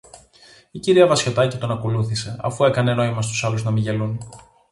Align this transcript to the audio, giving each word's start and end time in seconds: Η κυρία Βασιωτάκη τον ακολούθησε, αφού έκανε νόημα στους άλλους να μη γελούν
Η 0.71 0.79
κυρία 0.79 1.07
Βασιωτάκη 1.07 1.57
τον 1.57 1.71
ακολούθησε, 1.71 2.37
αφού 2.41 2.63
έκανε 2.63 2.93
νόημα 2.93 3.21
στους 3.21 3.43
άλλους 3.43 3.63
να 3.63 3.71
μη 3.71 3.79
γελούν 3.79 4.19